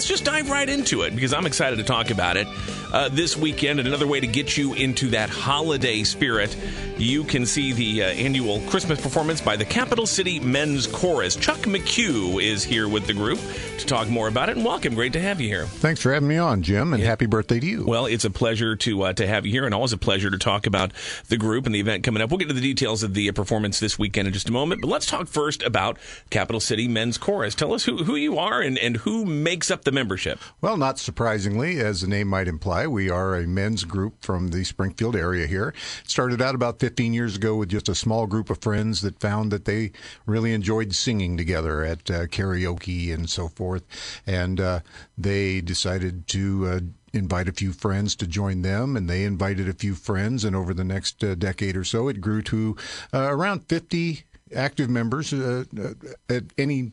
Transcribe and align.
let's 0.00 0.08
just 0.08 0.24
dive 0.24 0.48
right 0.48 0.70
into 0.70 1.02
it 1.02 1.14
because 1.14 1.34
I'm 1.34 1.44
excited 1.44 1.76
to 1.76 1.82
talk 1.84 2.10
about 2.10 2.38
it 2.38 2.48
uh, 2.90 3.10
this 3.10 3.36
weekend. 3.36 3.80
And 3.80 3.86
another 3.86 4.06
way 4.06 4.18
to 4.18 4.26
get 4.26 4.56
you 4.56 4.72
into 4.72 5.10
that 5.10 5.28
holiday 5.28 6.04
spirit, 6.04 6.56
you 6.96 7.22
can 7.22 7.44
see 7.44 7.74
the 7.74 8.04
uh, 8.04 8.06
annual 8.06 8.60
Christmas 8.70 8.98
performance 8.98 9.42
by 9.42 9.56
the 9.56 9.64
Capitol 9.66 10.06
City 10.06 10.40
Men's 10.40 10.86
Chorus. 10.86 11.36
Chuck 11.36 11.58
McCue 11.58 12.42
is 12.42 12.64
here 12.64 12.88
with 12.88 13.06
the 13.06 13.12
group 13.12 13.38
to 13.76 13.84
talk 13.84 14.08
more 14.08 14.26
about 14.26 14.48
it. 14.48 14.56
And 14.56 14.64
welcome, 14.64 14.94
great 14.94 15.12
to 15.12 15.20
have 15.20 15.38
you 15.38 15.48
here. 15.48 15.66
Thanks 15.66 16.00
for 16.00 16.14
having 16.14 16.28
me 16.30 16.38
on, 16.38 16.62
Jim, 16.62 16.94
and 16.94 17.02
yeah. 17.02 17.08
happy 17.10 17.26
birthday 17.26 17.60
to 17.60 17.66
you. 17.66 17.84
Well, 17.84 18.06
it's 18.06 18.24
a 18.24 18.30
pleasure 18.30 18.76
to 18.76 19.02
uh, 19.02 19.12
to 19.12 19.26
have 19.26 19.44
you 19.44 19.52
here, 19.52 19.66
and 19.66 19.74
always 19.74 19.92
a 19.92 19.98
pleasure 19.98 20.30
to 20.30 20.38
talk 20.38 20.66
about 20.66 20.92
the 21.28 21.36
group 21.36 21.66
and 21.66 21.74
the 21.74 21.80
event 21.80 22.04
coming 22.04 22.22
up. 22.22 22.30
We'll 22.30 22.38
get 22.38 22.48
to 22.48 22.54
the 22.54 22.62
details 22.62 23.02
of 23.02 23.12
the 23.12 23.30
performance 23.32 23.80
this 23.80 23.98
weekend 23.98 24.28
in 24.28 24.32
just 24.32 24.48
a 24.48 24.52
moment, 24.52 24.80
but 24.80 24.88
let's 24.88 25.04
talk 25.04 25.28
first 25.28 25.62
about 25.62 25.98
Capitol 26.30 26.60
City 26.60 26.88
Men's 26.88 27.18
Chorus. 27.18 27.54
Tell 27.54 27.74
us 27.74 27.84
who, 27.84 27.98
who 28.04 28.16
you 28.16 28.38
are 28.38 28.62
and, 28.62 28.78
and 28.78 28.96
who 28.96 29.26
makes 29.26 29.70
up 29.70 29.84
the 29.84 29.89
membership. 29.92 30.38
Well, 30.60 30.76
not 30.76 30.98
surprisingly, 30.98 31.80
as 31.80 32.00
the 32.00 32.08
name 32.08 32.28
might 32.28 32.48
imply, 32.48 32.86
we 32.86 33.10
are 33.10 33.34
a 33.34 33.46
men's 33.46 33.84
group 33.84 34.22
from 34.22 34.48
the 34.48 34.64
Springfield 34.64 35.16
area 35.16 35.46
here. 35.46 35.74
It 36.04 36.10
started 36.10 36.40
out 36.42 36.54
about 36.54 36.80
15 36.80 37.12
years 37.12 37.36
ago 37.36 37.56
with 37.56 37.68
just 37.68 37.88
a 37.88 37.94
small 37.94 38.26
group 38.26 38.50
of 38.50 38.62
friends 38.62 39.02
that 39.02 39.20
found 39.20 39.50
that 39.52 39.64
they 39.64 39.92
really 40.26 40.52
enjoyed 40.52 40.94
singing 40.94 41.36
together 41.36 41.84
at 41.84 42.10
uh, 42.10 42.26
karaoke 42.26 43.12
and 43.12 43.28
so 43.28 43.48
forth. 43.48 43.84
And 44.26 44.60
uh, 44.60 44.80
they 45.16 45.60
decided 45.60 46.26
to 46.28 46.66
uh, 46.66 46.80
invite 47.12 47.48
a 47.48 47.52
few 47.52 47.72
friends 47.72 48.14
to 48.16 48.26
join 48.26 48.62
them, 48.62 48.96
and 48.96 49.08
they 49.08 49.24
invited 49.24 49.68
a 49.68 49.74
few 49.74 49.94
friends. 49.94 50.44
And 50.44 50.54
over 50.54 50.72
the 50.72 50.84
next 50.84 51.22
uh, 51.24 51.34
decade 51.34 51.76
or 51.76 51.84
so, 51.84 52.08
it 52.08 52.20
grew 52.20 52.42
to 52.42 52.76
uh, 53.12 53.28
around 53.30 53.68
50 53.68 54.24
active 54.54 54.90
members 54.90 55.32
uh, 55.32 55.64
uh, 55.78 55.92
at 56.28 56.44
any 56.58 56.92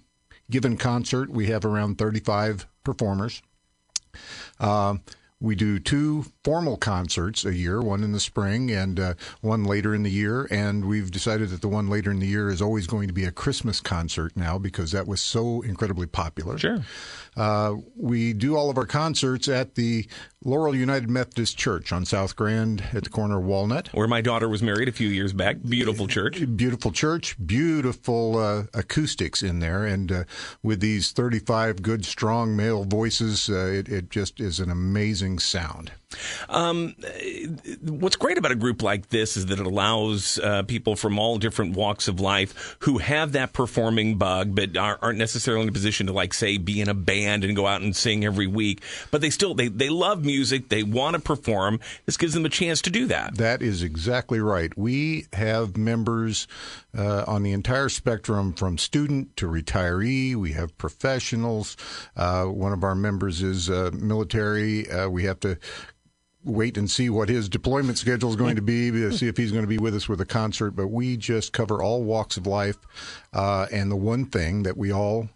given 0.49 0.77
concert. 0.77 1.29
We 1.29 1.47
have 1.47 1.65
around 1.65 1.97
35 1.97 2.67
performers. 2.87 3.41
Uh, 4.59 4.95
we 5.39 5.55
do 5.55 5.77
two 5.77 6.25
formal 6.43 6.77
concerts 6.77 7.45
a 7.45 7.53
year, 7.53 7.79
one 7.81 8.03
in 8.03 8.11
the 8.11 8.19
spring 8.19 8.71
and 8.71 8.99
uh, 8.99 9.13
one 9.41 9.63
later 9.63 9.93
in 9.93 10.03
the 10.03 10.09
year. 10.09 10.47
And 10.49 10.85
we've 10.85 11.11
decided 11.11 11.49
that 11.49 11.61
the 11.61 11.67
one 11.67 11.89
later 11.89 12.09
in 12.09 12.19
the 12.19 12.27
year 12.27 12.49
is 12.49 12.61
always 12.61 12.87
going 12.87 13.07
to 13.07 13.13
be 13.13 13.25
a 13.25 13.31
Christmas 13.31 13.79
concert 13.79 14.35
now 14.35 14.57
because 14.57 14.91
that 14.93 15.07
was 15.07 15.21
so 15.21 15.61
incredibly 15.61 16.07
popular. 16.07 16.57
Sure. 16.57 16.79
Uh, 17.35 17.75
we 17.95 18.33
do 18.33 18.55
all 18.55 18.71
of 18.71 18.77
our 18.79 18.85
concerts 18.87 19.47
at 19.47 19.75
the 19.75 20.07
Laurel 20.43 20.75
United 20.75 21.09
Methodist 21.09 21.57
Church 21.57 21.91
on 21.91 22.05
South 22.05 22.35
Grand 22.35 22.83
at 22.93 23.03
the 23.03 23.09
corner 23.09 23.37
of 23.37 23.43
Walnut. 23.43 23.89
Where 23.93 24.07
my 24.07 24.21
daughter 24.21 24.49
was 24.49 24.63
married 24.63 24.87
a 24.87 24.91
few 24.91 25.09
years 25.09 25.33
back. 25.33 25.57
Beautiful 25.61 26.07
church. 26.07 26.41
Beautiful 26.55 26.91
church. 26.91 27.35
Beautiful 27.45 28.37
uh, 28.37 28.63
acoustics 28.73 29.43
in 29.43 29.59
there. 29.59 29.85
And 29.85 30.11
uh, 30.11 30.23
with 30.63 30.79
these 30.79 31.11
35 31.11 31.81
good, 31.81 32.05
strong 32.05 32.55
male 32.55 32.85
voices, 32.85 33.49
uh, 33.49 33.65
it, 33.65 33.89
it 33.89 34.09
just 34.09 34.39
is 34.39 34.59
an 34.59 34.71
amazing 34.71 35.26
sound. 35.35 35.91
Um, 36.49 36.95
what's 37.81 38.15
great 38.15 38.37
about 38.37 38.51
a 38.51 38.55
group 38.55 38.81
like 38.81 39.09
this 39.09 39.35
is 39.35 39.47
that 39.47 39.59
it 39.59 39.65
allows 39.65 40.39
uh, 40.39 40.63
people 40.63 40.95
from 40.95 41.19
all 41.19 41.37
different 41.37 41.75
walks 41.75 42.07
of 42.07 42.19
life 42.19 42.77
who 42.79 42.99
have 42.99 43.33
that 43.33 43.53
performing 43.53 44.17
bug, 44.17 44.55
but 44.55 44.77
aren't 44.77 45.17
necessarily 45.17 45.63
in 45.63 45.69
a 45.69 45.73
position 45.73 46.07
to, 46.07 46.13
like, 46.13 46.33
say, 46.33 46.57
be 46.57 46.79
in 46.79 46.87
a 46.87 46.93
band 46.93 47.43
and 47.43 47.55
go 47.55 47.67
out 47.67 47.81
and 47.81 47.95
sing 47.95 48.23
every 48.23 48.47
week. 48.47 48.81
But 49.11 49.21
they 49.21 49.29
still 49.29 49.53
they 49.53 49.67
they 49.67 49.89
love 49.89 50.23
music. 50.23 50.69
They 50.69 50.83
want 50.83 51.15
to 51.15 51.21
perform. 51.21 51.79
This 52.05 52.17
gives 52.17 52.33
them 52.33 52.45
a 52.45 52.49
chance 52.49 52.81
to 52.83 52.89
do 52.89 53.07
that. 53.07 53.35
That 53.35 53.61
is 53.61 53.83
exactly 53.83 54.39
right. 54.39 54.75
We 54.77 55.27
have 55.33 55.75
members 55.75 56.47
uh, 56.97 57.25
on 57.27 57.43
the 57.43 57.51
entire 57.51 57.89
spectrum, 57.89 58.53
from 58.53 58.77
student 58.77 59.35
to 59.37 59.47
retiree. 59.47 60.35
We 60.35 60.53
have 60.53 60.77
professionals. 60.77 61.75
Uh, 62.15 62.45
one 62.45 62.71
of 62.71 62.83
our 62.83 62.95
members 62.95 63.43
is 63.43 63.69
uh, 63.69 63.91
military. 63.93 64.89
Uh, 64.89 65.09
we 65.09 65.23
have 65.25 65.39
to 65.41 65.57
wait 66.47 66.77
and 66.77 66.89
see 66.89 67.09
what 67.09 67.29
his 67.29 67.49
deployment 67.49 67.97
schedule 67.97 68.29
is 68.29 68.35
going 68.35 68.55
to 68.55 68.61
be 68.61 68.89
to 68.91 69.11
see 69.11 69.27
if 69.27 69.37
he's 69.37 69.51
going 69.51 69.63
to 69.63 69.69
be 69.69 69.77
with 69.77 69.95
us 69.95 70.09
with 70.09 70.21
a 70.21 70.25
concert. 70.25 70.71
But 70.71 70.87
we 70.87 71.17
just 71.17 71.53
cover 71.53 71.81
all 71.81 72.03
walks 72.03 72.37
of 72.37 72.47
life. 72.47 72.77
Uh, 73.33 73.67
and 73.71 73.91
the 73.91 73.95
one 73.95 74.25
thing 74.25 74.63
that 74.63 74.77
we 74.77 74.91
all 74.91 75.29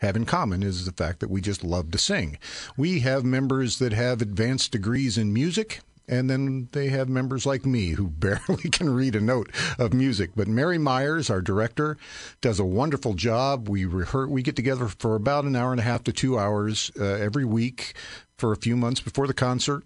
have 0.00 0.16
in 0.16 0.26
common 0.26 0.62
is 0.62 0.84
the 0.84 0.92
fact 0.92 1.20
that 1.20 1.30
we 1.30 1.40
just 1.40 1.64
love 1.64 1.90
to 1.90 1.98
sing. 1.98 2.38
We 2.76 3.00
have 3.00 3.24
members 3.24 3.78
that 3.78 3.92
have 3.92 4.20
advanced 4.20 4.72
degrees 4.72 5.16
in 5.16 5.32
music. 5.32 5.80
And 6.08 6.30
then 6.30 6.68
they 6.70 6.90
have 6.90 7.08
members 7.08 7.46
like 7.46 7.66
me 7.66 7.90
who 7.90 8.06
barely 8.08 8.70
can 8.70 8.90
read 8.90 9.16
a 9.16 9.20
note 9.20 9.50
of 9.76 9.92
music. 9.92 10.30
But 10.36 10.46
Mary 10.46 10.78
Myers, 10.78 11.30
our 11.30 11.40
director, 11.40 11.96
does 12.40 12.60
a 12.60 12.64
wonderful 12.64 13.14
job. 13.14 13.68
We 13.68 13.86
rehearse, 13.86 14.30
we 14.30 14.42
get 14.42 14.54
together 14.54 14.86
for 14.86 15.16
about 15.16 15.46
an 15.46 15.56
hour 15.56 15.72
and 15.72 15.80
a 15.80 15.84
half 15.84 16.04
to 16.04 16.12
two 16.12 16.38
hours 16.38 16.92
uh, 16.98 17.04
every 17.04 17.44
week 17.44 17.94
for 18.38 18.52
a 18.52 18.56
few 18.56 18.76
months 18.76 19.00
before 19.00 19.26
the 19.26 19.34
concert 19.34 19.82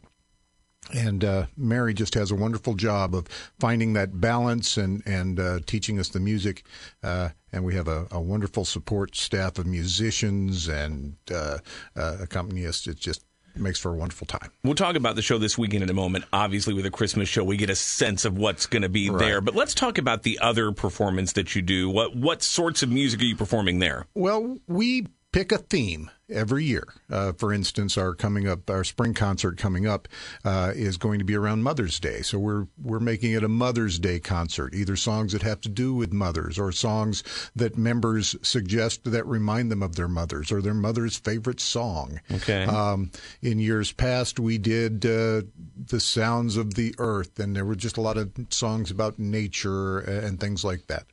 and 0.94 1.24
uh, 1.24 1.46
Mary 1.56 1.94
just 1.94 2.14
has 2.14 2.30
a 2.30 2.34
wonderful 2.34 2.74
job 2.74 3.14
of 3.14 3.26
finding 3.58 3.92
that 3.94 4.20
balance 4.20 4.76
and 4.76 5.02
and 5.06 5.38
uh, 5.40 5.60
teaching 5.66 5.98
us 5.98 6.08
the 6.08 6.20
music. 6.20 6.64
Uh, 7.02 7.30
and 7.52 7.64
we 7.64 7.74
have 7.74 7.88
a, 7.88 8.06
a, 8.12 8.20
wonderful 8.20 8.64
support 8.64 9.16
staff 9.16 9.58
of 9.58 9.66
musicians 9.66 10.68
and 10.68 11.16
uh, 11.34 11.58
uh, 11.96 12.16
accompany 12.20 12.64
us. 12.64 12.86
It 12.86 12.96
just 12.96 13.24
makes 13.56 13.78
for 13.78 13.92
a 13.92 13.96
wonderful 13.96 14.26
time. 14.26 14.50
We'll 14.62 14.74
talk 14.74 14.94
about 14.96 15.16
the 15.16 15.22
show 15.22 15.38
this 15.38 15.58
weekend 15.58 15.82
in 15.82 15.90
a 15.90 15.94
moment. 15.94 16.24
Obviously, 16.32 16.74
with 16.74 16.86
a 16.86 16.90
Christmas 16.90 17.28
show, 17.28 17.42
we 17.42 17.56
get 17.56 17.70
a 17.70 17.74
sense 17.74 18.24
of 18.24 18.38
what's 18.38 18.66
going 18.66 18.82
to 18.82 18.88
be 18.88 19.10
right. 19.10 19.18
there. 19.18 19.40
But 19.40 19.54
let's 19.54 19.74
talk 19.74 19.98
about 19.98 20.22
the 20.22 20.38
other 20.38 20.72
performance 20.72 21.32
that 21.32 21.54
you 21.54 21.62
do. 21.62 21.90
What 21.90 22.14
what 22.14 22.42
sorts 22.42 22.82
of 22.82 22.90
music 22.90 23.20
are 23.20 23.24
you 23.24 23.36
performing 23.36 23.78
there? 23.78 24.06
Well, 24.14 24.58
we 24.66 25.06
pick 25.32 25.52
a 25.52 25.58
theme 25.58 26.10
every 26.28 26.64
year. 26.64 26.84
Uh, 27.10 27.32
for 27.32 27.52
instance, 27.52 27.96
our 27.98 28.14
coming 28.14 28.48
up, 28.48 28.68
our 28.70 28.84
spring 28.84 29.14
concert 29.14 29.58
coming 29.58 29.86
up 29.86 30.08
uh, 30.44 30.72
is 30.74 30.96
going 30.96 31.18
to 31.18 31.24
be 31.24 31.34
around 31.34 31.62
Mother's 31.62 31.98
Day. 32.00 32.22
So 32.22 32.38
we're 32.38 32.66
we're 32.82 33.00
making 33.00 33.32
it 33.32 33.44
a 33.44 33.48
Mother's 33.48 33.98
Day 33.98 34.20
concert. 34.20 34.74
Either 34.74 34.96
songs 34.96 35.32
that 35.32 35.42
have 35.42 35.60
to 35.62 35.68
do 35.68 35.94
with 35.94 36.12
mothers, 36.12 36.58
or 36.58 36.72
songs 36.72 37.22
that 37.54 37.76
members 37.76 38.36
suggest 38.42 39.04
that 39.04 39.26
remind 39.26 39.70
them 39.70 39.82
of 39.82 39.96
their 39.96 40.08
mothers, 40.08 40.52
or 40.52 40.62
their 40.62 40.74
mother's 40.74 41.16
favorite 41.16 41.60
song. 41.60 42.20
Okay. 42.30 42.64
Um, 42.64 43.10
in 43.42 43.58
years 43.58 43.92
past, 43.92 44.38
we 44.38 44.58
did 44.58 45.04
uh, 45.04 45.42
the 45.76 46.00
sounds 46.00 46.56
of 46.56 46.74
the 46.74 46.94
earth, 46.98 47.38
and 47.38 47.54
there 47.54 47.64
were 47.64 47.76
just 47.76 47.96
a 47.96 48.02
lot 48.02 48.16
of 48.16 48.32
songs 48.50 48.90
about 48.90 49.18
nature 49.18 49.98
and 49.98 50.38
things 50.40 50.64
like 50.64 50.86
that. 50.88 51.06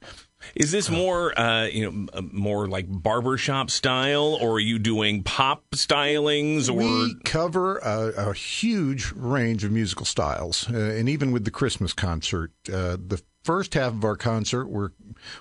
Is 0.55 0.71
this 0.71 0.89
more, 0.89 1.37
uh, 1.39 1.65
you 1.65 1.91
know, 1.91 2.07
uh, 2.13 2.21
more 2.31 2.67
like 2.67 2.85
barbershop 2.89 3.69
style, 3.69 4.37
or 4.41 4.53
are 4.53 4.59
you 4.59 4.79
doing 4.79 5.23
pop 5.23 5.63
stylings? 5.71 6.69
Or 6.69 6.73
we 6.73 7.15
cover 7.23 7.77
a, 7.77 8.29
a 8.29 8.33
huge 8.33 9.11
range 9.15 9.63
of 9.63 9.71
musical 9.71 10.05
styles, 10.05 10.69
uh, 10.69 10.77
and 10.77 11.09
even 11.09 11.31
with 11.31 11.45
the 11.45 11.51
Christmas 11.51 11.93
concert, 11.93 12.51
uh, 12.69 12.97
the 12.97 13.21
first 13.43 13.75
half 13.75 13.93
of 13.93 14.03
our 14.03 14.17
concert, 14.17 14.67
we're 14.67 14.89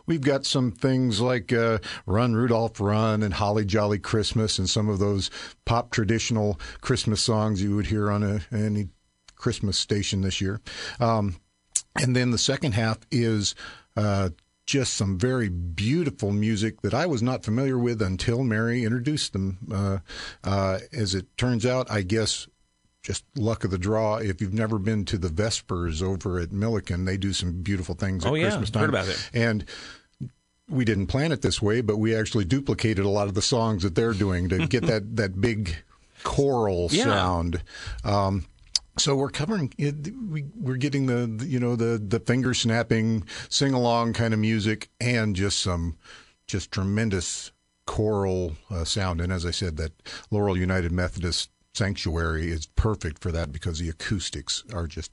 we've 0.07 0.21
got 0.21 0.47
some 0.47 0.71
things 0.71 1.21
like 1.21 1.53
uh, 1.53 1.79
"Run 2.07 2.35
Rudolph 2.35 2.81
Run" 2.81 3.23
and 3.23 3.35
"Holly 3.35 3.65
Jolly 3.65 3.99
Christmas" 3.99 4.59
and 4.59 4.71
some 4.71 4.89
of 4.89 4.99
those 4.99 5.31
pop 5.65 5.91
traditional 5.91 6.61
Christmas 6.81 7.21
songs 7.21 7.63
you 7.63 7.75
would 7.75 7.87
hear 7.87 8.11
on 8.11 8.23
a, 8.23 8.41
any 8.53 8.89
Christmas 9.35 9.77
station 9.77 10.23
this 10.23 10.41
year. 10.41 10.61
Um, 11.01 11.37
and 12.01 12.15
then 12.15 12.31
the 12.31 12.39
second 12.39 12.73
half 12.73 12.99
is 13.11 13.55
uh, 13.97 14.31
just 14.67 14.95
some 14.95 15.17
very 15.17 15.49
beautiful 15.49 16.33
music 16.33 16.83
that 16.83 16.93
I 16.93 17.07
was 17.07 17.23
not 17.23 17.45
familiar 17.45 17.79
with 17.79 18.03
until 18.03 18.43
Mary 18.43 18.85
introduced 18.85 19.33
them. 19.33 19.59
Uh, 19.73 19.99
uh, 20.43 20.81
as 20.93 21.15
it 21.15 21.37
turns 21.37 21.65
out, 21.65 21.91
I 21.91 22.03
guess 22.03 22.49
just 23.03 23.25
luck 23.37 23.63
of 23.63 23.71
the 23.71 23.79
draw. 23.79 24.17
If 24.17 24.41
you've 24.41 24.53
never 24.53 24.81
been 24.81 25.05
to 25.07 25.19
the 25.19 25.29
Vespers 25.29 26.03
over 26.03 26.41
at 26.41 26.51
Millikin, 26.51 27.07
they 27.07 27.17
do 27.17 27.33
some 27.33 27.63
beautiful 27.63 27.95
things 27.95 28.27
at 28.27 28.33
oh, 28.33 28.35
yeah. 28.35 28.49
Christmas 28.49 28.71
time. 28.71 28.81
Heard 28.83 28.91
about 28.91 29.09
it. 29.09 29.31
And 29.33 29.65
we 30.69 30.85
didn't 30.85 31.07
plan 31.07 31.31
it 31.31 31.43
this 31.43 31.63
way, 31.63 31.81
but 31.81 31.99
we 31.99 32.17
actually 32.17 32.45
duplicated 32.45 33.05
a 33.05 33.09
lot 33.09 33.29
of 33.29 33.35
the 33.35 33.43
songs 33.43 33.85
that 33.85 33.95
they're 33.95 34.13
doing 34.13 34.49
to 34.49 34.67
get 34.67 34.83
that, 34.87 35.15
that 35.17 35.41
big 35.41 35.77
choral 36.25 36.89
yeah. 36.91 37.05
sound. 37.05 37.63
Um, 38.05 38.47
so 38.99 39.15
we're 39.15 39.31
covering 39.31 39.73
we 39.79 40.47
we're 40.55 40.77
getting 40.77 41.07
the, 41.07 41.45
you 41.47 41.61
know 41.61 41.77
the 41.77 41.99
the 41.99 42.21
finger 42.21 42.55
snapping 42.55 43.25
sing 43.49 43.73
along 43.75 44.13
kind 44.13 44.33
of 44.33 44.41
music 44.41 44.89
and 45.01 45.37
just 45.37 45.61
some 45.61 45.97
just 46.47 46.71
tremendous 46.71 47.53
choral 47.87 48.57
uh, 48.71 48.85
sound. 48.85 49.21
And 49.21 49.33
as 49.33 49.47
I 49.47 49.51
said 49.51 49.77
that 49.79 49.93
Laurel 50.31 50.57
United 50.57 50.93
Methodist 50.93 51.51
Sanctuary 51.75 52.51
is 52.51 52.67
perfect 52.67 53.23
for 53.23 53.31
that 53.33 53.53
because 53.53 53.79
the 53.79 53.89
acoustics 53.89 54.65
are 54.73 54.87
just 54.87 55.13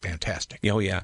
fantastic. 0.00 0.60
Oh 0.64 0.78
yeah, 0.78 1.00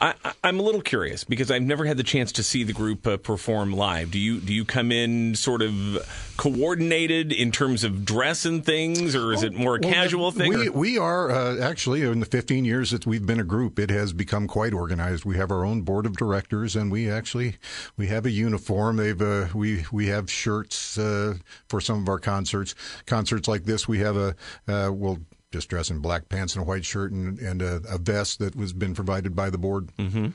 I, 0.00 0.14
am 0.44 0.60
a 0.60 0.62
little 0.62 0.80
curious 0.80 1.24
because 1.24 1.50
I've 1.50 1.62
never 1.62 1.84
had 1.84 1.96
the 1.96 2.02
chance 2.02 2.30
to 2.32 2.42
see 2.42 2.62
the 2.62 2.72
group 2.72 3.06
uh, 3.06 3.16
perform 3.16 3.72
live. 3.72 4.10
Do 4.10 4.18
you 4.18 4.40
do 4.40 4.52
you 4.52 4.64
come 4.64 4.92
in 4.92 5.34
sort 5.34 5.60
of 5.60 6.32
coordinated 6.36 7.32
in 7.32 7.50
terms 7.50 7.82
of 7.82 8.04
dress 8.04 8.44
and 8.44 8.64
things, 8.64 9.16
or 9.16 9.32
is 9.32 9.42
it 9.42 9.54
more 9.54 9.76
a 9.76 9.80
well, 9.82 9.92
casual 9.92 10.30
thing? 10.30 10.50
We, 10.50 10.68
we 10.68 10.98
are 10.98 11.30
uh, 11.30 11.58
actually 11.58 12.02
in 12.02 12.20
the 12.20 12.26
15 12.26 12.64
years 12.64 12.92
that 12.92 13.06
we've 13.06 13.26
been 13.26 13.40
a 13.40 13.44
group, 13.44 13.78
it 13.78 13.90
has 13.90 14.12
become 14.12 14.46
quite 14.46 14.72
organized. 14.72 15.24
We 15.24 15.36
have 15.36 15.50
our 15.50 15.64
own 15.64 15.82
board 15.82 16.06
of 16.06 16.16
directors, 16.16 16.76
and 16.76 16.92
we 16.92 17.10
actually 17.10 17.56
we 17.96 18.06
have 18.06 18.24
a 18.24 18.30
uniform. 18.30 18.96
They've 18.96 19.20
uh, 19.20 19.48
we 19.54 19.84
we 19.90 20.06
have 20.06 20.30
shirts 20.30 20.96
uh, 20.96 21.34
for 21.68 21.80
some 21.80 22.02
of 22.02 22.08
our 22.08 22.20
concerts. 22.20 22.74
Concerts 23.06 23.48
like 23.48 23.64
this, 23.64 23.88
we 23.88 23.98
have 23.98 24.16
a 24.16 24.36
uh, 24.68 24.92
we'll 24.92 25.18
just 25.50 25.68
dress 25.68 25.90
in 25.90 26.00
black 26.00 26.28
pants 26.28 26.54
and 26.54 26.62
a 26.62 26.66
white 26.66 26.84
shirt 26.84 27.12
and, 27.12 27.38
and 27.38 27.62
a, 27.62 27.80
a 27.88 27.98
vest 27.98 28.38
that 28.38 28.54
was 28.54 28.72
been 28.72 28.94
provided 28.94 29.34
by 29.34 29.50
the 29.50 29.58
board. 29.58 29.90
Mm-hmm. 29.96 30.28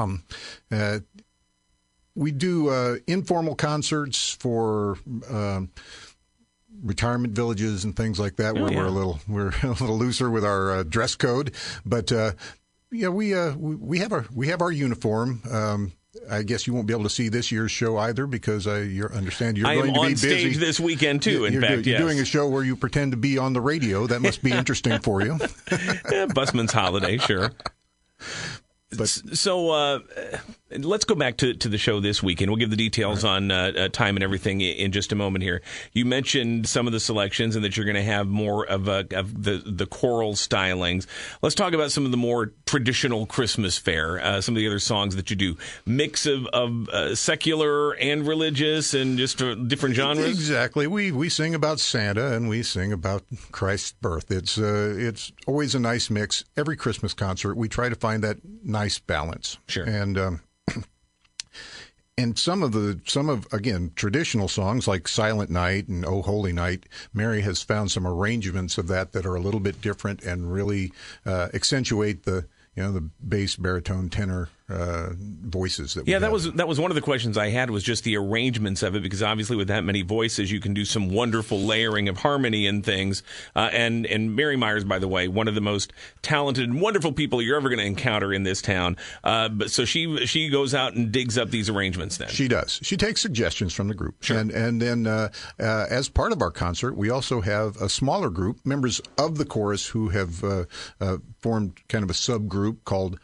Um, 0.00 0.24
uh, 0.72 1.00
we 2.14 2.30
do 2.30 2.68
uh, 2.68 2.96
informal 3.06 3.54
concerts 3.54 4.30
for 4.30 4.98
uh, 5.30 5.62
retirement 6.82 7.34
villages 7.34 7.84
and 7.84 7.96
things 7.96 8.18
like 8.18 8.36
that, 8.36 8.56
oh, 8.56 8.62
where 8.62 8.72
yeah. 8.72 8.78
we're 8.78 8.86
a 8.86 8.90
little 8.90 9.20
we're 9.28 9.48
a 9.62 9.68
little 9.68 9.98
looser 9.98 10.30
with 10.30 10.44
our 10.44 10.72
uh, 10.72 10.82
dress 10.84 11.14
code. 11.14 11.52
But 11.84 12.12
uh, 12.12 12.32
yeah, 12.90 13.08
we 13.08 13.34
uh, 13.34 13.54
we 13.56 13.98
have 13.98 14.12
our 14.12 14.26
we 14.32 14.48
have 14.48 14.62
our 14.62 14.72
uniform. 14.72 15.42
Um, 15.50 15.92
I 16.30 16.42
guess 16.42 16.66
you 16.66 16.74
won't 16.74 16.86
be 16.86 16.94
able 16.94 17.04
to 17.04 17.10
see 17.10 17.28
this 17.28 17.50
year's 17.50 17.70
show 17.70 17.96
either 17.98 18.26
because 18.26 18.66
I 18.66 18.80
understand 19.14 19.58
you're 19.58 19.66
I 19.66 19.74
going 19.74 19.94
to 19.94 20.00
be 20.00 20.08
busy. 20.10 20.40
stage 20.40 20.56
this 20.58 20.78
weekend 20.78 21.22
too. 21.22 21.44
In 21.44 21.52
you're, 21.52 21.62
fact, 21.62 21.82
do, 21.82 21.90
you're 21.90 21.98
yes. 21.98 22.08
doing 22.08 22.20
a 22.20 22.24
show 22.24 22.48
where 22.48 22.62
you 22.62 22.76
pretend 22.76 23.12
to 23.12 23.16
be 23.16 23.38
on 23.38 23.52
the 23.52 23.60
radio. 23.60 24.06
That 24.06 24.20
must 24.22 24.42
be 24.42 24.52
interesting 24.52 25.00
for 25.00 25.22
you. 25.22 25.38
yeah, 26.10 26.26
Busman's 26.26 26.72
holiday, 26.72 27.18
sure. 27.18 27.52
But 28.96 29.08
so 29.08 29.70
uh, 29.70 29.98
let's 30.78 31.04
go 31.04 31.14
back 31.14 31.36
to, 31.38 31.54
to 31.54 31.68
the 31.68 31.78
show 31.78 32.00
this 32.00 32.22
weekend. 32.22 32.50
We'll 32.50 32.58
give 32.58 32.70
the 32.70 32.76
details 32.76 33.24
right. 33.24 33.30
on 33.30 33.50
uh, 33.50 33.72
uh, 33.76 33.88
time 33.88 34.16
and 34.16 34.22
everything 34.22 34.60
in 34.60 34.92
just 34.92 35.12
a 35.12 35.14
moment 35.14 35.42
here. 35.42 35.62
You 35.92 36.04
mentioned 36.04 36.68
some 36.68 36.86
of 36.86 36.92
the 36.92 37.00
selections 37.00 37.56
and 37.56 37.64
that 37.64 37.76
you're 37.76 37.86
going 37.86 37.96
to 37.96 38.02
have 38.02 38.26
more 38.26 38.66
of, 38.66 38.88
a, 38.88 39.06
of 39.12 39.42
the 39.42 39.62
the 39.64 39.86
choral 39.86 40.34
stylings. 40.34 41.06
Let's 41.42 41.54
talk 41.54 41.72
about 41.72 41.92
some 41.92 42.04
of 42.04 42.10
the 42.10 42.16
more 42.16 42.52
traditional 42.66 43.26
Christmas 43.26 43.78
fare. 43.78 44.20
Uh, 44.20 44.40
some 44.40 44.54
of 44.54 44.58
the 44.58 44.66
other 44.66 44.78
songs 44.78 45.16
that 45.16 45.30
you 45.30 45.36
do, 45.36 45.56
mix 45.86 46.26
of, 46.26 46.46
of 46.46 46.88
uh, 46.88 47.14
secular 47.14 47.92
and 47.96 48.26
religious, 48.26 48.94
and 48.94 49.18
just 49.18 49.40
uh, 49.40 49.54
different 49.54 49.94
genres. 49.94 50.28
Exactly. 50.28 50.86
We 50.86 51.12
we 51.12 51.28
sing 51.28 51.54
about 51.54 51.80
Santa 51.80 52.34
and 52.34 52.48
we 52.48 52.62
sing 52.62 52.92
about 52.92 53.22
Christ's 53.52 53.92
birth. 53.92 54.30
It's 54.30 54.58
it's 54.58 55.32
always 55.46 55.74
a 55.74 55.80
nice 55.80 56.10
mix. 56.10 56.44
Every 56.56 56.76
Christmas 56.76 57.14
concert, 57.14 57.56
we 57.56 57.68
try 57.68 57.88
to 57.88 57.96
find 57.96 58.22
that 58.24 58.38
nice 58.64 58.98
balance. 58.98 59.58
Sure. 59.68 59.84
And 59.84 60.18
um, 60.18 60.40
and 62.16 62.38
some 62.38 62.62
of 62.62 62.72
the 62.72 63.00
some 63.06 63.28
of 63.28 63.46
again 63.52 63.92
traditional 63.96 64.48
songs 64.48 64.86
like 64.86 65.08
Silent 65.08 65.50
Night 65.50 65.88
and 65.88 66.04
Oh 66.04 66.22
Holy 66.22 66.52
Night, 66.52 66.86
Mary 67.12 67.40
has 67.42 67.62
found 67.62 67.90
some 67.90 68.06
arrangements 68.06 68.78
of 68.78 68.88
that 68.88 69.12
that 69.12 69.26
are 69.26 69.34
a 69.34 69.40
little 69.40 69.60
bit 69.60 69.80
different 69.80 70.22
and 70.22 70.52
really 70.52 70.92
uh, 71.26 71.48
accentuate 71.52 72.24
the 72.24 72.46
you 72.76 72.82
know 72.82 72.92
the 72.92 73.08
bass, 73.26 73.56
baritone, 73.56 74.08
tenor 74.08 74.48
uh, 74.66 75.10
voices 75.18 75.92
that 75.92 76.08
yeah 76.08 76.18
that 76.18 76.32
was 76.32 76.50
that 76.54 76.66
was 76.66 76.80
one 76.80 76.90
of 76.90 76.94
the 76.94 77.02
questions 77.02 77.36
I 77.36 77.50
had 77.50 77.68
was 77.68 77.82
just 77.82 78.02
the 78.02 78.16
arrangements 78.16 78.82
of 78.82 78.96
it 78.96 79.02
because 79.02 79.22
obviously 79.22 79.56
with 79.56 79.68
that 79.68 79.84
many 79.84 80.00
voices 80.00 80.50
you 80.50 80.58
can 80.58 80.72
do 80.72 80.86
some 80.86 81.10
wonderful 81.10 81.60
layering 81.60 82.08
of 82.08 82.16
harmony 82.16 82.66
and 82.66 82.82
things. 82.82 83.22
Uh, 83.54 83.68
and 83.72 84.06
and 84.06 84.34
Mary 84.34 84.56
Myers 84.56 84.82
by 84.84 84.98
the 84.98 85.06
way 85.06 85.28
one 85.28 85.48
of 85.48 85.54
the 85.54 85.60
most 85.60 85.92
talented 86.22 86.64
and 86.64 86.80
wonderful 86.80 87.12
people 87.12 87.42
you're 87.42 87.58
ever 87.58 87.68
going 87.68 87.78
to 87.78 87.84
encounter 87.84 88.32
in 88.32 88.42
this 88.44 88.62
town. 88.62 88.96
Uh, 89.22 89.50
but 89.50 89.70
so 89.70 89.84
she 89.84 90.24
she 90.24 90.48
goes 90.48 90.74
out 90.74 90.94
and 90.94 91.12
digs 91.12 91.36
up 91.36 91.50
these 91.50 91.68
arrangements 91.68 92.16
then. 92.16 92.28
She 92.28 92.48
does. 92.48 92.80
She 92.82 92.96
takes 92.96 93.20
suggestions 93.20 93.74
from 93.74 93.88
the 93.88 93.94
group. 93.94 94.22
Sure. 94.22 94.38
and 94.38 94.50
and 94.50 94.80
then 94.80 95.06
uh, 95.06 95.28
uh, 95.60 95.86
as 95.90 96.08
part 96.08 96.32
of 96.32 96.40
our 96.40 96.50
concert 96.50 96.96
we 96.96 97.10
also 97.10 97.42
have 97.42 97.76
a 97.76 97.90
smaller 97.90 98.30
group 98.30 98.64
members 98.64 99.02
of 99.18 99.36
the 99.36 99.44
chorus 99.44 99.88
who 99.88 100.08
have 100.08 100.42
uh, 100.42 100.64
formed 101.40 101.86
kind 101.88 102.02
of 102.02 102.08
a 102.08 102.14
subgroup 102.14 102.78
called 102.84 103.18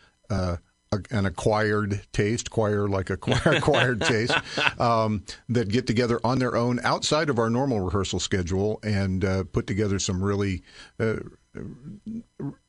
an 1.10 1.24
acquired 1.24 2.02
taste, 2.12 2.50
choir 2.50 2.88
like 2.88 3.10
a 3.10 3.16
choir, 3.16 3.40
acquired 3.56 4.00
taste, 4.00 4.34
um, 4.80 5.22
that 5.48 5.68
get 5.68 5.86
together 5.86 6.18
on 6.24 6.40
their 6.40 6.56
own 6.56 6.80
outside 6.82 7.30
of 7.30 7.38
our 7.38 7.48
normal 7.48 7.80
rehearsal 7.80 8.18
schedule 8.18 8.80
and 8.82 9.24
uh, 9.24 9.44
put 9.44 9.66
together 9.66 9.98
some 9.98 10.22
really. 10.22 10.62
Uh, 10.98 11.16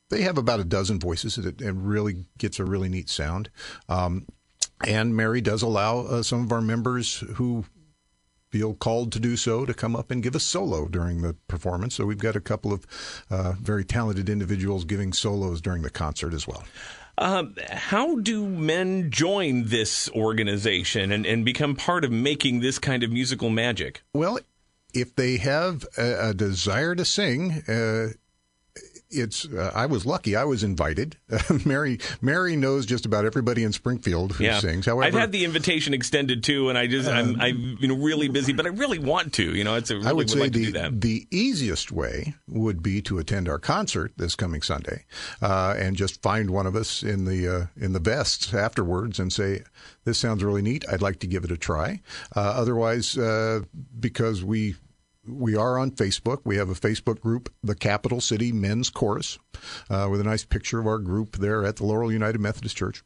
they 0.10 0.22
have 0.22 0.38
about 0.38 0.60
a 0.60 0.66
dozen 0.66 1.00
voices 1.00 1.36
that 1.36 1.62
it 1.62 1.72
really 1.72 2.26
gets 2.38 2.60
a 2.60 2.66
really 2.66 2.90
neat 2.90 3.10
sound. 3.10 3.50
Um, 3.90 4.28
and 4.86 5.16
Mary 5.16 5.42
does 5.42 5.62
allow 5.62 6.00
uh, 6.00 6.22
some 6.22 6.44
of 6.44 6.52
our 6.52 6.62
members 6.62 7.24
who 7.36 7.66
feel 8.52 8.74
called 8.74 9.14
to 9.14 9.20
do 9.20 9.38
so 9.38 9.66
to 9.66 9.74
come 9.74 9.96
up 9.96 10.12
and 10.12 10.22
give 10.22 10.36
a 10.36 10.40
solo 10.40 10.88
during 10.88 11.22
the 11.22 11.34
performance. 11.48 11.96
So 11.96 12.06
we've 12.06 12.18
got 12.18 12.36
a 12.36 12.42
couple 12.42 12.74
of 12.74 12.86
uh, 13.30 13.54
very 13.54 13.86
talented 13.86 14.30
individuals 14.30 14.84
giving 14.84 15.14
solos 15.14 15.62
during 15.62 15.84
the 15.84 15.90
concert 15.90 16.34
as 16.34 16.46
well. 16.46 16.64
Um, 17.22 17.56
how 17.70 18.16
do 18.16 18.48
men 18.48 19.12
join 19.12 19.66
this 19.66 20.10
organization 20.10 21.12
and, 21.12 21.24
and 21.24 21.46
become 21.46 21.76
part 21.76 22.04
of 22.04 22.12
making 22.12 22.62
this 22.62 22.80
kind 22.80 23.04
of 23.04 23.12
musical 23.12 23.52
magic? 23.52 24.02
Well, 24.16 24.40
if 24.92 25.16
they 25.16 25.38
have 25.38 25.86
a, 26.00 26.30
a 26.30 26.34
desire 26.34 26.96
to 26.96 27.06
sing, 27.06 27.62
uh, 27.68 28.08
it's 29.12 29.46
uh, 29.48 29.72
I 29.74 29.86
was 29.86 30.06
lucky. 30.06 30.36
I 30.36 30.44
was 30.44 30.64
invited. 30.64 31.18
Mary 31.66 32.00
Mary 32.22 32.56
knows 32.56 32.86
just 32.86 33.06
about 33.06 33.26
everybody 33.26 33.64
in 33.64 33.72
Springfield 33.74 34.34
who 34.34 34.44
yeah. 34.44 34.60
sings. 34.60 34.86
However, 34.86 35.04
I've 35.04 35.14
had 35.14 35.32
the 35.32 35.46
invitation 35.46 35.94
extended 35.94 36.44
too, 36.44 36.70
and 36.70 36.78
I 36.78 36.88
just 36.88 37.10
I'm, 37.10 37.40
uh, 37.40 37.44
I'm 37.44 37.78
you 37.80 37.88
know 37.88 37.96
really 37.96 38.28
busy, 38.28 38.54
but 38.54 38.66
I 38.66 38.70
really 38.70 39.00
want 39.00 39.34
to. 39.34 39.56
You 39.56 39.64
know, 39.64 39.76
it's 39.76 39.90
a 39.90 39.96
really 39.96 40.08
I 40.08 40.12
would, 40.14 40.18
would 40.18 40.30
say 40.30 40.40
like 40.40 40.54
the 40.54 40.90
the 40.92 41.28
easiest 41.32 41.92
way 41.92 42.34
would 42.48 42.82
be 42.82 43.02
to 43.04 43.20
attend 43.20 43.48
our 43.48 43.60
concert 43.60 44.14
this 44.18 44.36
coming 44.36 44.62
Sunday, 44.62 45.06
uh, 45.42 45.76
and 45.78 45.96
just 45.96 46.22
find 46.22 46.50
one 46.50 46.66
of 46.66 46.76
us 46.76 47.04
in 47.04 47.26
the 47.26 47.48
uh, 47.48 47.66
in 47.78 47.94
the 47.94 48.00
vests 48.00 48.54
afterwards 48.54 49.20
and 49.20 49.32
say, 49.32 49.64
"This 50.06 50.18
sounds 50.18 50.44
really 50.44 50.62
neat. 50.62 50.86
I'd 50.92 51.02
like 51.02 51.20
to 51.20 51.28
give 51.28 51.44
it 51.44 51.52
a 51.52 51.58
try." 51.58 52.02
Uh, 52.36 52.40
otherwise, 52.40 53.18
uh, 53.18 53.62
because 54.00 54.44
we 54.44 54.76
we 55.28 55.56
are 55.56 55.78
on 55.78 55.92
Facebook. 55.92 56.40
We 56.44 56.58
have 56.58 56.70
a 56.70 56.74
Facebook 56.74 57.20
group, 57.20 57.54
the 57.64 57.76
Capitol 57.76 58.22
City 58.22 58.52
Men's 58.52 58.90
Chorus, 58.90 59.38
uh, 59.90 60.08
with 60.10 60.22
a 60.22 60.24
nice 60.24 60.46
picture 60.46 60.80
of 60.80 60.88
our 60.88 61.00
group 61.00 61.38
there 61.38 61.64
at 61.66 61.78
the 61.78 61.86
Laurel 61.86 62.12
United 62.12 62.40
Methodist 62.40 62.78
Church. 62.78 63.04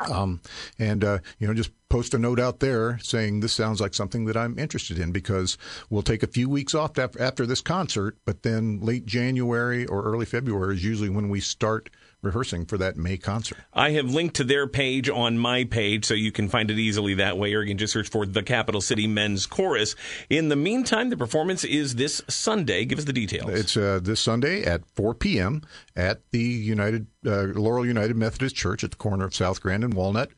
Um, 0.00 0.40
and 0.78 1.04
uh, 1.04 1.18
you 1.38 1.46
know, 1.46 1.54
just 1.54 1.70
post 1.88 2.14
a 2.14 2.18
note 2.18 2.40
out 2.40 2.58
there 2.58 2.98
saying 2.98 3.40
this 3.40 3.52
sounds 3.52 3.80
like 3.80 3.94
something 3.94 4.24
that 4.24 4.36
I'm 4.36 4.58
interested 4.58 4.98
in 4.98 5.12
because 5.12 5.56
we'll 5.88 6.02
take 6.02 6.24
a 6.24 6.28
few 6.28 6.48
weeks 6.48 6.74
off 6.74 6.98
after 6.98 7.46
this 7.46 7.60
concert, 7.60 8.18
but 8.24 8.42
then 8.42 8.80
late 8.80 9.06
January 9.06 9.86
or 9.86 10.02
early 10.02 10.26
February 10.26 10.74
is 10.74 10.84
usually 10.84 11.08
when 11.08 11.28
we 11.28 11.40
start 11.40 11.90
rehearsing 12.24 12.66
for 12.66 12.78
that 12.78 12.96
May 12.96 13.16
concert. 13.16 13.58
I 13.72 13.90
have 13.90 14.12
linked 14.12 14.36
to 14.36 14.44
their 14.44 14.66
page 14.66 15.08
on 15.08 15.38
my 15.38 15.64
page, 15.64 16.04
so 16.04 16.14
you 16.14 16.32
can 16.32 16.48
find 16.48 16.70
it 16.70 16.78
easily 16.78 17.14
that 17.14 17.38
way, 17.38 17.54
or 17.54 17.62
you 17.62 17.68
can 17.68 17.78
just 17.78 17.92
search 17.92 18.08
for 18.08 18.26
the 18.26 18.42
Capitol 18.42 18.80
City 18.80 19.06
Men's 19.06 19.46
Chorus. 19.46 19.94
In 20.30 20.48
the 20.48 20.56
meantime, 20.56 21.10
the 21.10 21.16
performance 21.16 21.64
is 21.64 21.96
this 21.96 22.22
Sunday. 22.28 22.84
Give 22.84 22.98
us 22.98 23.04
the 23.04 23.12
details. 23.12 23.50
It's 23.50 23.76
uh, 23.76 24.00
this 24.02 24.20
Sunday 24.20 24.64
at 24.64 24.84
4 24.94 25.14
p.m. 25.14 25.62
at 25.96 26.22
the 26.30 26.42
United 26.42 27.06
uh, 27.26 27.44
Laurel 27.54 27.86
United 27.86 28.16
Methodist 28.16 28.56
Church 28.56 28.84
at 28.84 28.90
the 28.90 28.96
corner 28.96 29.24
of 29.24 29.34
South 29.34 29.60
Grand 29.60 29.84
and 29.84 29.94
Walnut. 29.94 30.30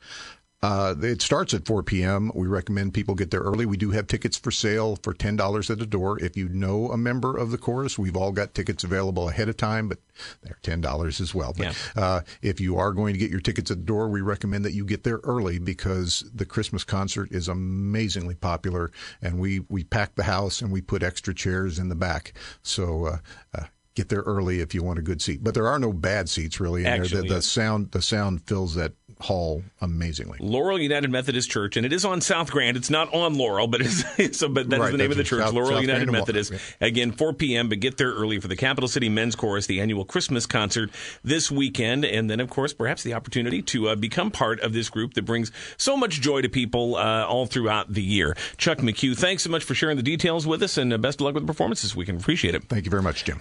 Uh, 0.66 0.96
it 1.00 1.22
starts 1.22 1.54
at 1.54 1.64
4 1.64 1.84
p.m. 1.84 2.32
We 2.34 2.48
recommend 2.48 2.92
people 2.92 3.14
get 3.14 3.30
there 3.30 3.40
early. 3.40 3.66
We 3.66 3.76
do 3.76 3.92
have 3.92 4.08
tickets 4.08 4.36
for 4.36 4.50
sale 4.50 4.96
for 5.00 5.14
$10 5.14 5.70
at 5.70 5.78
the 5.78 5.86
door. 5.86 6.20
If 6.20 6.36
you 6.36 6.48
know 6.48 6.90
a 6.90 6.96
member 6.96 7.36
of 7.36 7.52
the 7.52 7.58
chorus, 7.58 7.96
we've 7.96 8.16
all 8.16 8.32
got 8.32 8.52
tickets 8.52 8.82
available 8.82 9.28
ahead 9.28 9.48
of 9.48 9.56
time, 9.56 9.88
but 9.88 9.98
they're 10.42 10.58
$10 10.64 11.20
as 11.20 11.32
well. 11.32 11.54
But 11.56 11.66
yeah. 11.66 12.02
uh, 12.02 12.20
if 12.42 12.60
you 12.60 12.76
are 12.78 12.90
going 12.90 13.12
to 13.14 13.18
get 13.20 13.30
your 13.30 13.38
tickets 13.38 13.70
at 13.70 13.76
the 13.76 13.84
door, 13.84 14.08
we 14.08 14.22
recommend 14.22 14.64
that 14.64 14.72
you 14.72 14.84
get 14.84 15.04
there 15.04 15.20
early 15.22 15.60
because 15.60 16.28
the 16.34 16.44
Christmas 16.44 16.82
concert 16.82 17.30
is 17.30 17.46
amazingly 17.46 18.34
popular, 18.34 18.90
and 19.22 19.38
we, 19.38 19.60
we 19.68 19.84
pack 19.84 20.16
the 20.16 20.24
house 20.24 20.62
and 20.62 20.72
we 20.72 20.80
put 20.80 21.04
extra 21.04 21.32
chairs 21.32 21.78
in 21.78 21.90
the 21.90 21.94
back. 21.94 22.32
So 22.62 23.06
uh, 23.06 23.18
uh 23.54 23.66
get 23.96 24.10
there 24.10 24.20
early 24.20 24.60
if 24.60 24.74
you 24.74 24.82
want 24.82 24.98
a 24.98 25.02
good 25.02 25.20
seat. 25.20 25.42
But 25.42 25.54
there 25.54 25.66
are 25.66 25.78
no 25.78 25.92
bad 25.92 26.28
seats 26.28 26.60
really 26.60 26.82
in 26.82 26.86
Actually, 26.86 27.22
there. 27.22 27.28
The, 27.30 27.34
the 27.36 27.42
sound 27.42 27.90
the 27.90 28.02
sound 28.02 28.42
fills 28.46 28.74
that 28.76 28.92
hall 29.20 29.62
amazingly. 29.80 30.38
Laurel 30.40 30.78
United 30.78 31.10
Methodist 31.10 31.50
Church, 31.50 31.76
and 31.76 31.86
it 31.86 31.92
is 31.92 32.04
on 32.04 32.20
South 32.20 32.50
Grand. 32.50 32.76
It's 32.76 32.90
not 32.90 33.12
on 33.14 33.34
Laurel, 33.34 33.66
but 33.66 33.80
it's 33.80 34.04
so, 34.38 34.48
but 34.48 34.68
that 34.70 34.78
right, 34.78 34.86
is 34.86 34.92
the 34.92 34.98
name 34.98 35.10
of 35.10 35.16
the 35.16 35.24
church, 35.24 35.42
South, 35.42 35.54
Laurel 35.54 35.70
South 35.70 35.82
United 35.82 36.10
Methodist. 36.10 36.52
Yeah. 36.52 36.58
Again, 36.80 37.12
4 37.12 37.32
p.m. 37.34 37.68
But 37.68 37.80
get 37.80 37.96
there 37.96 38.12
early 38.12 38.38
for 38.38 38.48
the 38.48 38.56
Capitol 38.56 38.88
City 38.88 39.08
Men's 39.08 39.34
Chorus, 39.34 39.66
the 39.66 39.80
annual 39.80 40.04
Christmas 40.04 40.46
concert 40.46 40.90
this 41.24 41.50
weekend, 41.50 42.04
and 42.04 42.30
then 42.30 42.40
of 42.40 42.50
course 42.50 42.72
perhaps 42.72 43.02
the 43.02 43.14
opportunity 43.14 43.62
to 43.62 43.88
uh, 43.88 43.94
become 43.96 44.30
part 44.30 44.60
of 44.60 44.72
this 44.72 44.90
group 44.90 45.14
that 45.14 45.22
brings 45.22 45.50
so 45.76 45.96
much 45.96 46.20
joy 46.20 46.42
to 46.42 46.48
people 46.48 46.96
uh, 46.96 47.24
all 47.24 47.46
throughout 47.46 47.92
the 47.92 48.02
year. 48.02 48.36
Chuck 48.56 48.78
McCue, 48.78 49.16
thanks 49.16 49.42
so 49.42 49.50
much 49.50 49.64
for 49.64 49.74
sharing 49.74 49.96
the 49.96 50.02
details 50.02 50.46
with 50.46 50.62
us, 50.62 50.76
and 50.76 50.92
uh, 50.92 50.98
best 50.98 51.20
of 51.20 51.24
luck 51.24 51.34
with 51.34 51.42
the 51.42 51.52
performance 51.52 51.82
this 51.82 51.96
weekend. 51.96 52.20
Appreciate 52.20 52.54
it. 52.54 52.64
Thank 52.64 52.84
you 52.84 52.90
very 52.90 53.02
much, 53.02 53.24
Jim. 53.24 53.34